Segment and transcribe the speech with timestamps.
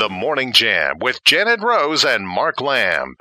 [0.00, 3.18] The Morning Jam with Janet Rose and Mark Lamb.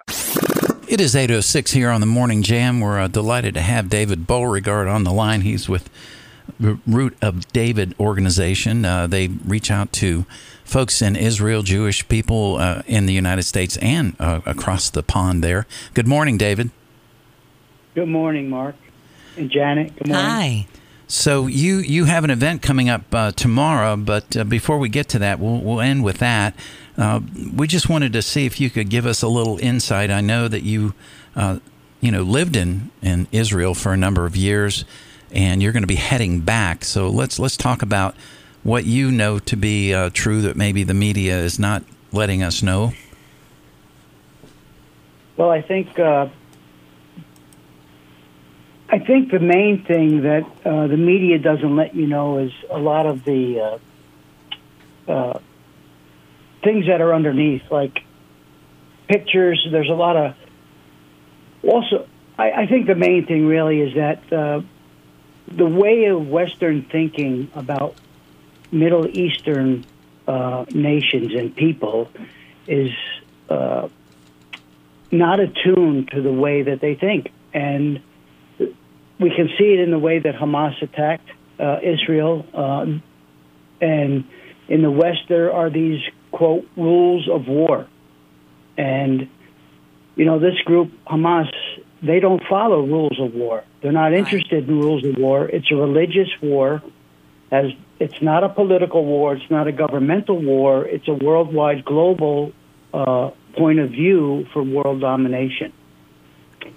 [0.88, 2.80] It is 8.06 here on the Morning Jam.
[2.80, 5.42] We're uh, delighted to have David Beauregard on the line.
[5.42, 5.90] He's with
[6.58, 8.86] the Root of David organization.
[8.86, 10.26] Uh, they reach out to
[10.64, 15.44] folks in Israel, Jewish people uh, in the United States and uh, across the pond
[15.44, 15.68] there.
[15.94, 16.70] Good morning, David.
[17.94, 18.76] Good morning, Mark
[19.36, 19.98] and Janet.
[19.98, 20.26] Good morning.
[20.26, 20.68] Hi.
[21.12, 25.10] So you you have an event coming up uh, tomorrow, but uh, before we get
[25.10, 26.54] to that, we'll we'll end with that.
[26.96, 27.22] Uh,
[27.56, 30.12] we just wanted to see if you could give us a little insight.
[30.12, 30.94] I know that you
[31.36, 31.58] uh,
[32.00, 34.86] you know lived in in Israel for a number of years,
[35.32, 36.86] and you're going to be heading back.
[36.86, 38.14] So let's let's talk about
[38.62, 42.62] what you know to be uh, true that maybe the media is not letting us
[42.62, 42.94] know.
[45.38, 46.28] Well, I think uh,
[48.92, 52.80] I think the main thing that uh, the media doesn't let you know is a
[52.80, 53.80] lot of the
[55.08, 55.40] uh, uh,
[56.64, 58.00] things that are underneath, like
[59.08, 59.66] pictures.
[59.72, 60.36] There's a lot of.
[61.64, 64.62] Also, I, I think the main thing really is that uh,
[65.48, 67.96] the way of Western thinking about
[68.72, 69.86] Middle Eastern
[70.28, 72.10] uh, nations and people
[72.66, 72.92] is
[73.50, 73.88] uh,
[75.12, 77.32] not attuned to the way that they think.
[77.54, 78.02] And
[79.20, 82.46] we can see it in the way that Hamas attacked uh, Israel.
[82.54, 82.86] Uh,
[83.82, 84.24] and
[84.68, 87.88] in the West, there are these, quote, rules of war.
[88.78, 89.30] And,
[90.16, 91.52] you know, this group, Hamas,
[92.02, 93.64] they don't follow rules of war.
[93.82, 95.48] They're not interested in rules of war.
[95.48, 96.82] It's a religious war.
[97.52, 99.36] As it's not a political war.
[99.36, 100.86] It's not a governmental war.
[100.86, 102.54] It's a worldwide, global
[102.94, 105.74] uh, point of view for world domination.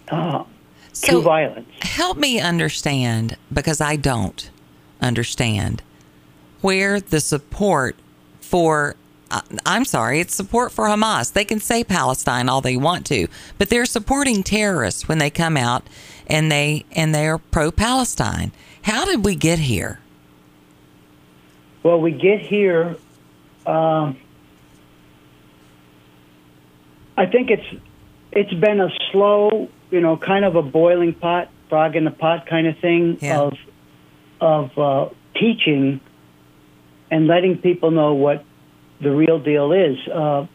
[0.08, 0.44] Uh,
[0.92, 1.68] So to violence.
[1.80, 4.50] help me understand because I don't
[5.00, 5.82] understand
[6.60, 7.96] where the support
[8.40, 8.96] for
[9.30, 11.32] uh, I'm sorry, it's support for Hamas.
[11.32, 15.56] They can say Palestine all they want to, but they're supporting terrorists when they come
[15.56, 15.88] out
[16.26, 18.52] and they and they're pro-Palestine.
[18.82, 20.00] How did we get here?
[21.82, 22.96] Well, we get here.
[23.66, 24.18] Um,
[27.16, 27.82] I think it's
[28.32, 32.46] it's been a slow, you know, kind of a boiling pot, frog in the pot
[32.46, 33.40] kind of thing Yeah.
[33.42, 33.52] of
[34.40, 36.00] of uh, teaching
[37.10, 38.44] and letting people know what
[39.00, 39.96] the real deal is.
[40.08, 40.46] Uh,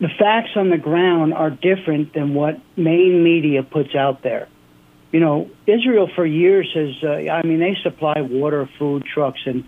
[0.00, 4.48] the facts on the ground are different than what main media puts out there.
[5.12, 7.02] You know, Israel for years has.
[7.02, 9.64] Uh, I mean, they supply water, food, trucks, and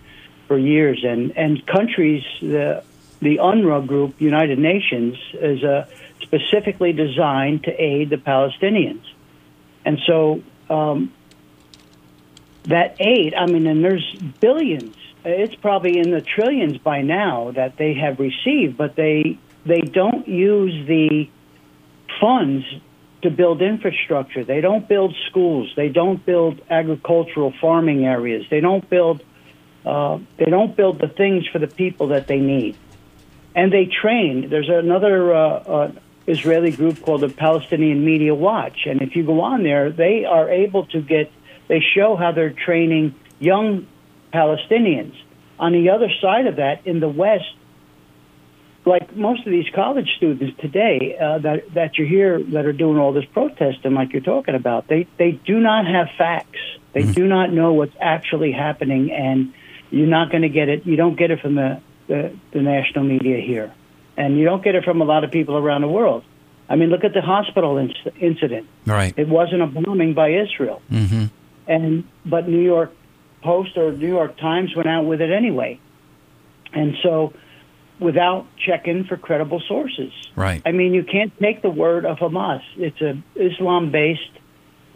[0.47, 2.23] for years, and and countries.
[2.41, 2.83] The
[3.21, 5.87] the UNRWA group, United Nations, is uh,
[6.21, 9.03] specifically designed to aid the Palestinians,
[9.85, 11.13] and so um,
[12.63, 13.33] that aid.
[13.33, 14.95] I mean, and there's billions.
[15.23, 20.27] It's probably in the trillions by now that they have received, but they they don't
[20.27, 21.29] use the
[22.19, 22.65] funds
[23.21, 24.43] to build infrastructure.
[24.43, 25.71] They don't build schools.
[25.75, 28.45] They don't build agricultural farming areas.
[28.49, 29.23] They don't build
[29.85, 32.77] uh, they don't build the things for the people that they need.
[33.55, 34.49] And they train.
[34.49, 35.91] There's another uh, uh,
[36.27, 40.49] Israeli group called the Palestinian Media Watch, and if you go on there, they are
[40.49, 41.31] able to get.
[41.67, 43.87] They show how they're training young
[44.33, 45.15] Palestinians.
[45.59, 47.55] On the other side of that, in the West,
[48.85, 52.97] like most of these college students today uh, that that you hear that are doing
[52.97, 56.59] all this protesting, like you're talking about, they they do not have facts.
[56.93, 59.53] They do not know what's actually happening, and
[59.91, 60.85] you're not going to get it.
[60.85, 63.73] You don't get it from the, the the national media here,
[64.17, 66.23] and you don't get it from a lot of people around the world.
[66.69, 68.67] I mean, look at the hospital inc- incident.
[68.85, 69.13] Right.
[69.17, 71.25] It wasn't a bombing by Israel, Mm-hmm.
[71.67, 72.91] and but New York
[73.43, 75.79] Post or New York Times went out with it anyway,
[76.73, 77.33] and so
[77.99, 80.11] without checking for credible sources.
[80.35, 80.61] Right.
[80.65, 82.63] I mean, you can't take the word of Hamas.
[82.77, 84.31] It's a Islam-based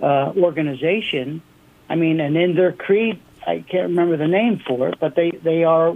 [0.02, 1.42] uh, organization.
[1.90, 5.32] I mean, and in their creed, I can't remember the name for it, but they
[5.32, 5.96] they are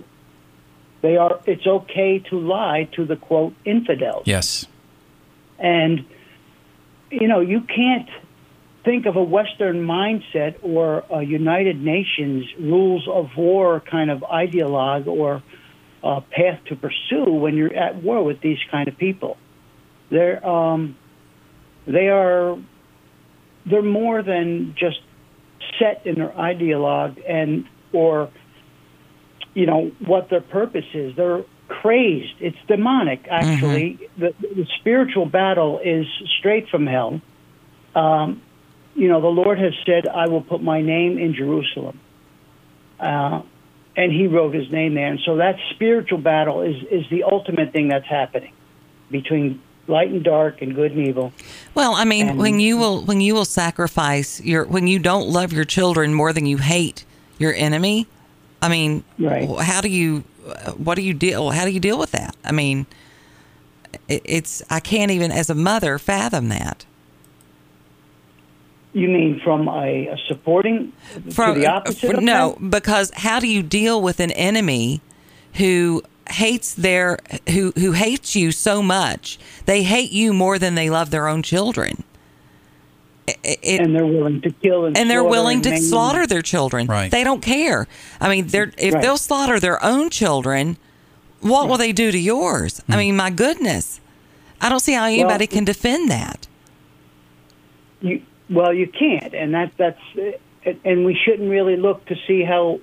[1.01, 1.39] they are.
[1.45, 4.23] It's okay to lie to the quote infidels.
[4.25, 4.65] Yes.
[5.57, 6.05] And,
[7.09, 8.09] you know, you can't
[8.83, 15.07] think of a Western mindset or a United Nations rules of war kind of ideologue
[15.07, 15.43] or
[16.03, 19.37] uh, path to pursue when you're at war with these kind of people.
[20.09, 20.97] They're, um,
[21.85, 22.57] they are,
[23.65, 25.01] they're more than just
[25.77, 28.29] set in their ideologue and, or,
[29.53, 31.15] you know, what their purpose is.
[31.15, 32.35] They're crazed.
[32.39, 34.09] It's demonic, actually.
[34.17, 36.05] The, the spiritual battle is
[36.39, 37.21] straight from hell.
[37.95, 38.41] Um,
[38.95, 41.99] you know, the Lord has said, I will put my name in Jerusalem.
[42.99, 43.41] Uh,
[43.95, 45.07] and he wrote his name there.
[45.07, 48.53] And so that spiritual battle is is the ultimate thing that's happening
[49.11, 51.33] between light and dark and good and evil.
[51.73, 55.27] Well, I mean, And- when you will when you will sacrifice your when you don't
[55.27, 57.05] love your children more than you hate
[57.37, 58.07] your enemy,
[58.61, 59.49] I mean, Right.
[59.59, 60.23] how do you
[60.77, 62.35] what do you deal how do you deal with that?
[62.43, 62.85] I mean,
[64.07, 66.85] it's I can't even as a mother fathom that.
[68.93, 70.91] You mean from a, a supporting
[71.31, 72.15] From to the opposite?
[72.15, 75.01] of no, because how do you deal with an enemy
[75.55, 77.19] who hates their
[77.49, 79.37] who who hates you so much?
[79.65, 82.03] They hate you more than they love their own children.
[83.43, 86.41] It- it- and they're willing to kill and, and they're willing and to slaughter their
[86.41, 86.87] children.
[86.87, 87.11] Right.
[87.11, 87.87] They don't care.
[88.19, 89.01] I mean, they're if Right.
[89.01, 90.77] they'll slaughter their own children,
[91.41, 92.81] what will they do to yours?
[92.89, 92.99] I hmm.
[92.99, 93.99] mean, my goodness.
[94.61, 96.47] I don't see how anybody can defend that.
[98.01, 100.01] You, well, you can't, and that that's
[100.83, 102.79] and we shouldn't really look to see how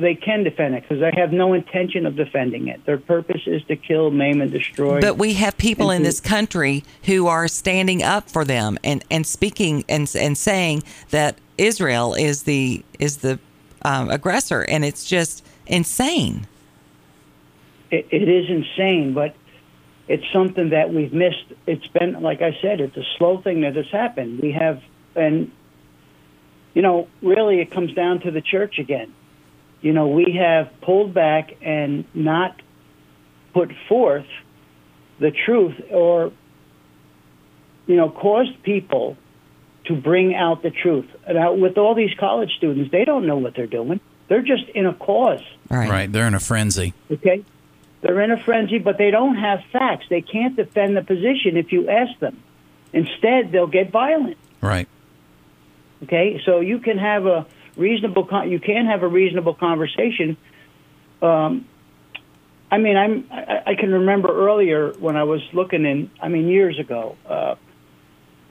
[0.00, 2.84] they can defend it because they have no intention of defending it.
[2.86, 5.00] Their purpose is to kill, maim, and destroy.
[5.00, 9.26] But we have people in this country who are standing up for them and, and
[9.26, 13.38] speaking and and saying that Israel is the is the
[13.82, 16.46] um, aggressor, and it's just insane.
[17.90, 19.34] it, it is insane, but
[20.08, 21.44] it's something that we've missed.
[21.66, 24.40] It's been, like I said, it's a slow thing that has happened.
[24.40, 24.82] We have,
[25.14, 25.50] and,
[26.74, 29.12] you know, really it comes down to the church again.
[29.80, 32.60] You know, we have pulled back and not
[33.54, 34.26] put forth
[35.18, 36.32] the truth or,
[37.86, 39.16] you know, caused people
[39.86, 41.06] to bring out the truth.
[41.28, 44.00] Now, with all these college students, they don't know what they're doing.
[44.28, 45.42] They're just in a cause.
[45.70, 45.88] Right.
[45.88, 46.12] Right.
[46.12, 46.94] They're in a frenzy.
[47.10, 47.44] Okay?
[48.02, 50.06] They're in a frenzy, but they don't have facts.
[50.08, 52.42] They can't defend the position if you ask them.
[52.92, 54.36] Instead, they'll get violent.
[54.60, 54.88] Right.
[56.04, 56.40] Okay?
[56.44, 57.46] So you can have a
[57.80, 60.36] reasonable con- you can have a reasonable conversation.
[61.22, 61.66] Um,
[62.70, 66.10] I mean, I'm I, can remember earlier when I was looking in.
[66.22, 67.56] I mean, years ago, uh,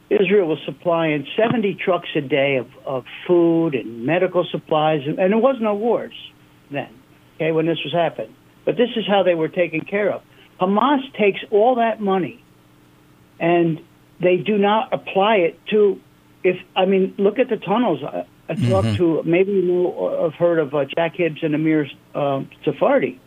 [0.10, 5.32] Israel was supplying 70 trucks a day of, of food and medical supplies, and, and
[5.32, 6.14] there was no wars
[6.70, 6.90] then.
[7.36, 8.36] Okay, when this was happening,
[8.66, 10.22] but this is how they were taken care of.
[10.60, 12.44] Hamas takes all that money,
[13.40, 13.80] and
[14.20, 16.02] they do not apply it to.
[16.44, 18.02] If I mean, look at the tunnels.
[18.50, 21.54] I, I talked to maybe you know or have heard of uh, Jack Hibbs and
[21.56, 23.20] Amir um, Tsarfati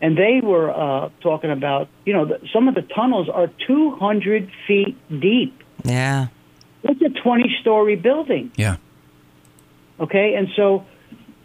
[0.00, 4.50] and they were uh, talking about you know the, some of the tunnels are 200
[4.66, 5.62] feet deep.
[5.84, 6.28] Yeah.
[6.82, 8.76] It's a 20 story building, Yeah.
[9.98, 10.34] okay?
[10.36, 10.84] And so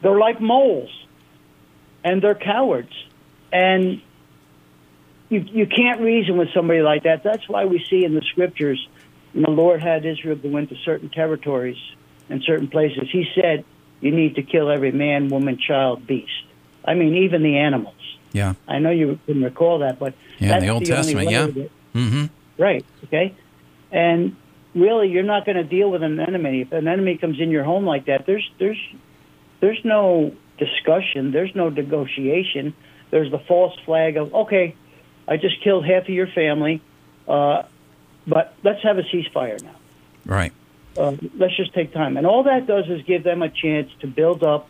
[0.01, 0.89] they're like moles,
[2.03, 2.91] and they're cowards,
[3.51, 4.01] and
[5.29, 7.23] you you can't reason with somebody like that.
[7.23, 8.85] That's why we see in the scriptures,
[9.33, 11.77] when the Lord had Israel to go into certain territories
[12.31, 13.10] and certain places.
[13.12, 13.63] He said,
[14.00, 16.45] "You need to kill every man, woman, child, beast."
[16.86, 17.95] I mean, even the animals.
[18.33, 18.54] Yeah.
[18.68, 21.48] I know you can recall that, but Yeah, in the Old only Testament, yeah.
[21.94, 22.25] Mm-hmm.
[22.57, 22.86] right.
[23.06, 23.36] Okay,
[23.92, 24.36] and
[24.74, 26.62] really, you're not going to deal with an enemy.
[26.62, 28.80] If an enemy comes in your home like that, there's there's
[29.60, 31.31] there's no discussion.
[31.31, 32.74] There's no negotiation.
[33.10, 34.75] There's the false flag of okay,
[35.28, 36.81] I just killed half of your family,
[37.28, 37.63] uh,
[38.25, 39.75] but let's have a ceasefire now.
[40.25, 40.54] Right.
[40.97, 44.07] Uh, let's just take time, and all that does is give them a chance to
[44.07, 44.67] build up.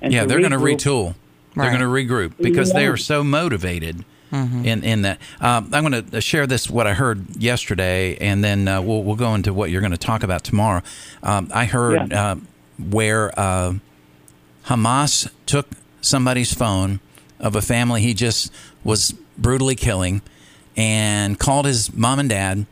[0.00, 0.76] And yeah, they're going to regroup.
[0.76, 1.14] retool.
[1.54, 1.78] They're Right.
[1.78, 5.18] going to regroup because they are so motivated in in that.
[5.40, 9.16] Um, I'm going to share this what I heard yesterday, and then uh, we'll we'll
[9.16, 10.82] go into what you're going to talk about tomorrow.
[11.22, 12.30] Um, I heard Yeah.
[12.32, 12.36] uh,
[12.78, 13.74] where uh,
[14.66, 15.66] Hamas took
[16.00, 17.00] somebody's phone
[17.40, 18.52] of a family he just
[18.84, 20.22] was brutally killing,
[20.76, 22.66] and called his mom and dad.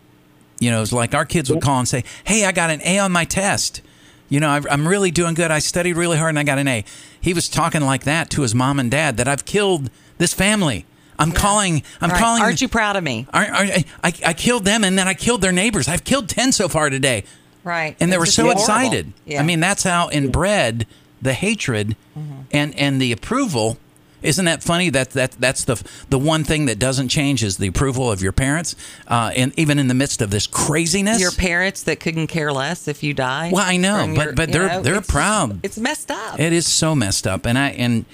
[0.58, 2.98] You know, it's like our kids would call and say, "Hey, I got an A
[2.98, 3.82] on my test."
[4.28, 5.50] You know, I'm really doing good.
[5.52, 6.84] I studied really hard and I got an A.
[7.20, 10.84] He was talking like that to his mom and dad that I've killed this family.
[11.18, 11.82] I'm calling.
[12.00, 12.18] I'm Right.
[12.20, 12.42] calling.
[12.42, 13.26] Aren't you proud of me?
[13.32, 15.86] I, I, I, I killed them and then I killed their neighbors.
[15.88, 17.24] I've killed 10 so far today.
[17.62, 17.96] Right.
[18.00, 18.62] And they were so horrible.
[18.62, 19.12] excited.
[19.24, 19.40] Yeah.
[19.40, 20.86] I mean, that's how inbred
[21.22, 22.40] the hatred mm-hmm.
[22.52, 23.78] and, and the approval.
[24.26, 24.90] Isn't that funny?
[24.90, 28.32] That that that's the the one thing that doesn't change is the approval of your
[28.32, 28.74] parents,
[29.08, 31.20] uh, and even in the midst of this craziness.
[31.20, 33.50] your parents that couldn't care less if you die.
[33.52, 35.60] Well, I know, but- your- but they're- know, they're it's- proud.
[35.62, 36.38] It's messed up.
[36.40, 38.04] It is so messed up, and I and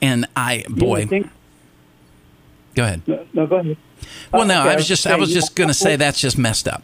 [0.00, 1.30] and I boy, think,
[2.74, 3.02] go ahead.
[3.06, 3.76] no, no, go ahead.
[4.32, 6.20] Well, Uh, no, okay, I was just I saying, was just going to say that's
[6.20, 6.82] just messed up.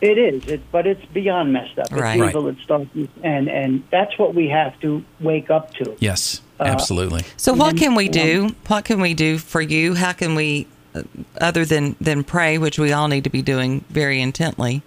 [0.00, 1.86] It is, it, but it's beyond messed up.
[1.90, 2.18] It's Right.
[2.28, 5.96] evil, it's darkness, and and that's what we have to wake up to.
[6.00, 7.22] Yes, Uh, absolutely.
[7.36, 8.54] So what can we do?
[8.66, 9.94] What can we do for you?
[9.94, 11.02] How can we, uh,
[11.40, 14.82] other than than pray, which we all need to be doing very intently?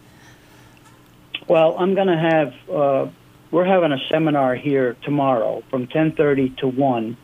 [1.47, 3.07] Well, I'm going to have uh,
[3.51, 7.17] we're having a seminar here tomorrow from 10:30 to 1.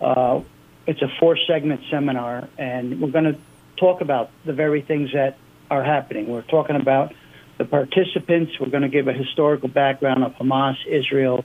[0.00, 0.40] Uh,
[0.86, 3.38] it's a four-segment seminar, and we're going to
[3.76, 5.38] talk about the very things that
[5.70, 6.28] are happening.
[6.28, 7.14] We're talking about
[7.58, 8.58] the participants.
[8.60, 11.44] We're going to give a historical background of Hamas, Israel,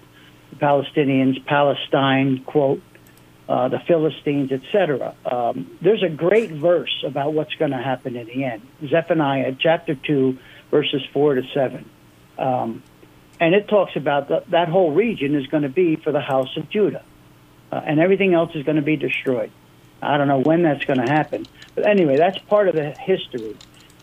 [0.50, 2.82] the Palestinians, Palestine, quote,
[3.48, 5.16] uh, the Philistines, etc.
[5.26, 8.62] Um, there's a great verse about what's going to happen in the end.
[8.88, 10.38] Zephaniah chapter 2,
[10.70, 11.90] verses 4 to 7.
[12.38, 12.84] Um,
[13.40, 16.56] and it talks about the, that whole region is going to be for the house
[16.58, 17.04] of Judah.
[17.72, 19.52] Uh, and everything else is going to be destroyed.
[20.02, 21.46] I don't know when that's going to happen.
[21.76, 23.56] But anyway, that's part of the history.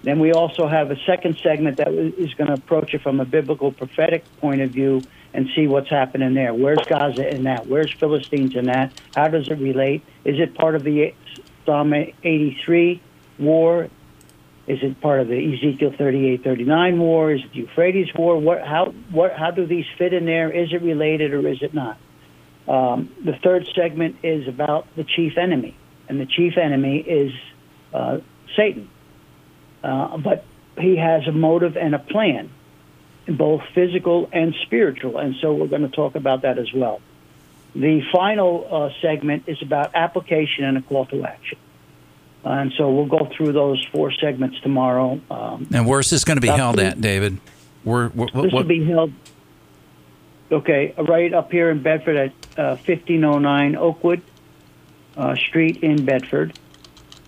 [0.02, 3.24] Then we also have a second segment that is going to approach it from a
[3.24, 5.02] biblical prophetic point of view
[5.36, 6.54] and see what's happening there.
[6.54, 7.66] Where's Gaza in that?
[7.66, 8.90] Where's Philistines in that?
[9.14, 10.02] How does it relate?
[10.24, 11.14] Is it part of the
[11.66, 13.02] Psalm 83
[13.38, 13.90] war?
[14.66, 17.32] Is it part of the Ezekiel 38, 39 war?
[17.32, 18.38] Is it the Euphrates war?
[18.40, 20.50] What, how, what, how do these fit in there?
[20.50, 21.98] Is it related or is it not?
[22.66, 25.76] Um, the third segment is about the chief enemy,
[26.08, 27.32] and the chief enemy is
[27.92, 28.18] uh,
[28.56, 28.88] Satan.
[29.84, 30.44] Uh, but
[30.78, 32.50] he has a motive and a plan,
[33.28, 37.00] both physical and spiritual, and so we're going to talk about that as well.
[37.74, 41.58] The final uh, segment is about application and a call to action.
[42.42, 45.20] And so we'll go through those four segments tomorrow.
[45.30, 47.38] Um, and where's this going to be held at, David?
[47.82, 49.12] Where, where, this will be held,
[50.50, 54.22] okay, right up here in Bedford at uh, 1509 Oakwood
[55.16, 56.56] uh, Street in Bedford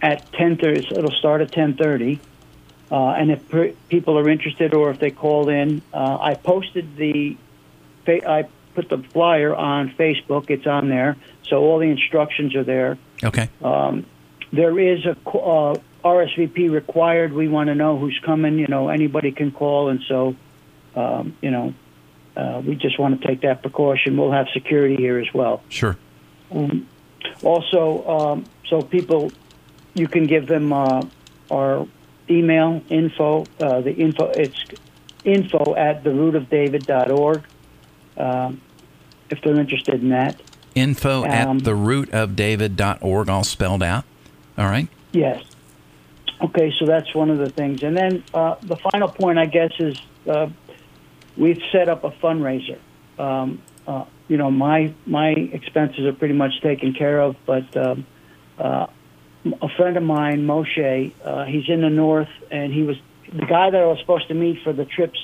[0.01, 0.89] at 10:30.
[0.89, 2.21] So it'll start at 10:30.
[2.91, 6.97] Uh, and if per- people are interested or if they call in, uh, I posted
[6.97, 7.37] the,
[8.05, 10.51] fa- I put the flyer on Facebook.
[10.51, 12.99] It's on there, so all the instructions are there.
[13.23, 13.49] Okay.
[13.63, 14.07] Um,
[14.53, 17.33] there is a uh, RSVP required.
[17.33, 18.59] We want to know who's coming.
[18.59, 20.37] You know, anybody can call, and so,
[20.95, 21.75] um, you know,
[22.37, 24.17] uh, we just want to take that precaution.
[24.17, 25.63] We'll have security here as well.
[25.69, 25.97] Sure.
[26.51, 26.89] Um,
[27.43, 29.33] also, um, so people,
[29.95, 31.03] you can give them uh,
[31.51, 31.87] our
[32.31, 33.45] email info.
[33.61, 34.65] Uh, the info it's
[35.25, 37.43] info at therootofdavid.org.
[38.17, 38.61] Um,
[39.31, 40.41] if they're interested in that.
[40.75, 44.05] Info um, at therootofdavid.org, all spelled out.
[44.57, 44.89] All right.
[45.13, 45.43] Yes.
[46.41, 49.73] Okay, so that's one of the things, and then uh, the final point, I guess,
[49.81, 50.49] is uh,
[51.37, 52.79] we've set up a fundraiser.
[53.19, 58.07] Um, uh, you know, my my expenses are pretty much taken care of, but um,
[58.57, 58.87] uh,
[59.45, 62.97] a friend of mine, Moshe, uh, he's in the north, and he was
[63.33, 65.19] the guy that I was supposed to meet for the trips,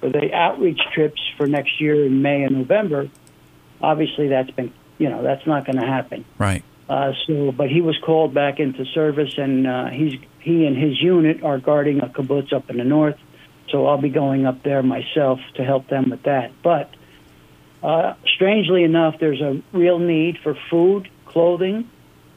[0.00, 3.08] for the outreach trips for next year in May and November.
[3.80, 6.24] Obviously, that's been, you know, that's not going to happen.
[6.38, 6.64] Right.
[6.88, 11.00] Uh, so, but he was called back into service, and uh, he's he and his
[11.00, 13.18] unit are guarding a kibbutz up in the north.
[13.70, 16.52] So I'll be going up there myself to help them with that.
[16.62, 16.94] But
[17.82, 21.90] uh, strangely enough, there's a real need for food, clothing,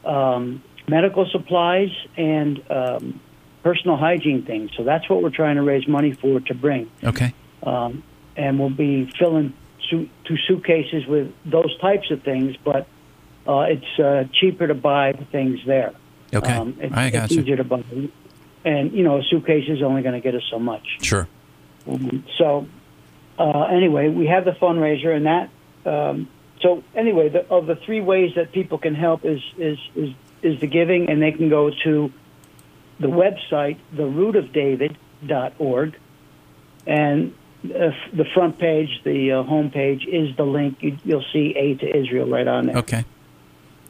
[0.04, 3.20] um, medical supplies, and um,
[3.62, 4.70] personal hygiene things.
[4.76, 6.90] So that's what we're trying to raise money for to bring.
[7.02, 7.34] Okay.
[7.62, 8.02] Um,
[8.36, 9.54] and we'll be filling
[9.88, 12.86] su- two suitcases with those types of things, but
[13.46, 15.92] uh, it's uh, cheaper to buy things there.
[16.34, 16.52] Okay.
[16.52, 17.42] Um, it's, I got it's you.
[17.42, 17.84] easier to buy.
[18.64, 20.86] And, you know, a suitcase is only going to get us so much.
[21.02, 21.28] Sure.
[21.86, 22.66] Um, so,
[23.38, 25.50] uh, anyway, we have the fundraiser, and that.
[25.84, 26.28] Um,
[26.60, 30.60] so, anyway, the, of the three ways that people can help is, is, is, is
[30.60, 32.12] the giving, and they can go to
[33.00, 35.96] the website, therootofdavid.org,
[36.86, 37.34] and
[37.64, 40.82] uh, the front page, the uh, home page, is the link.
[40.82, 42.76] You, will see Aid to Israel right on there.
[42.78, 43.04] Okay.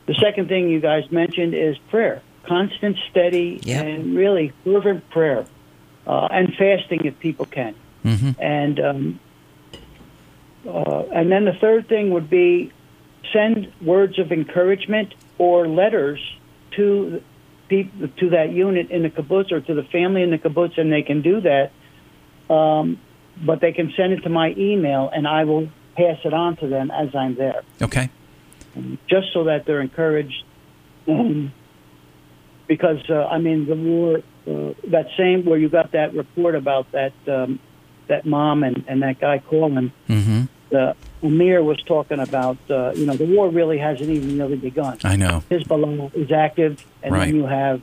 [0.07, 3.87] The second thing you guys mentioned is prayer, constant, steady, yep.
[3.87, 5.47] and really fervent prayer,
[6.07, 7.75] uh, and fasting if people can.
[8.05, 8.43] Mm-hmm.
[8.43, 9.21] And um,
[10.69, 12.73] uh, and then the third thing would be
[13.33, 16.21] send words of encouragement or letters
[16.77, 17.23] to
[17.69, 20.93] people to that unit in the kibbutz or to the family in the kibbutz, and
[20.93, 21.73] they can do that.
[22.53, 23.01] Um,
[23.45, 26.67] but they can send it to my email, and I will pass it on to
[26.69, 27.63] them as I'm there.
[27.81, 28.11] Okay
[29.09, 30.45] just so that they're encouraged.
[31.09, 31.53] Um,
[32.67, 36.91] because uh, I mean, the war, uh, that same where you got that report about
[36.93, 37.59] that um,
[38.09, 39.93] that mom and, and that guy calling.
[40.09, 40.45] Mm-hmm.
[40.73, 44.99] Uh, Amir was talking about, uh, you know, the war really hasn't even really begun.
[45.05, 45.43] I know.
[45.51, 47.27] Hezbollah is active, and right.
[47.27, 47.83] then you have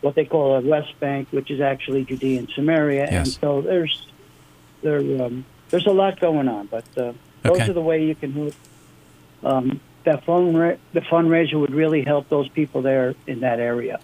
[0.00, 3.12] what they call a West Bank, which is actually Judea and Samaria, yes.
[3.12, 4.06] and so there's
[4.82, 6.66] there um, there's a lot going on.
[6.66, 7.70] But uh, those okay.
[7.70, 8.54] are the way you can help.
[9.42, 10.54] Um, that fund
[10.92, 14.00] the fundraiser would really help those people there in that area.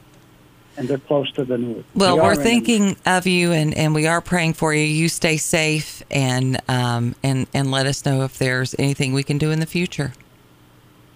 [0.76, 1.84] And they're close to the north.
[1.94, 4.72] Well, We we are are in thinking of you, and, and we are praying for
[4.74, 4.82] you.
[4.84, 9.38] You stay safe, and um, and and let us know if there's anything we can
[9.38, 10.12] do in the future.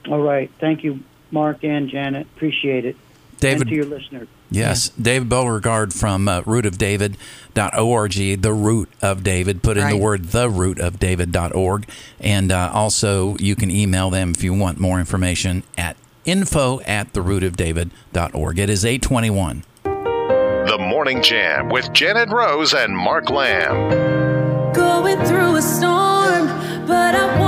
[0.08, 0.50] All right.
[0.60, 2.26] Thank you, Mark and Janet.
[2.36, 2.96] Appreciate it.
[3.40, 4.28] David- And to your listeners.
[4.48, 9.62] Yes, David Beauregard from uh, rootofdavid.org, the root of David.
[9.62, 11.88] Put in the word the root of David.org.
[12.20, 15.96] And uh, also, you can email them if you want more information at
[16.26, 17.56] info at the root of
[18.58, 19.64] It is 821.
[19.82, 24.72] The Morning Jam with Janet Rose and Mark Lamb.
[24.74, 26.48] going through a storm,
[26.86, 27.38] but I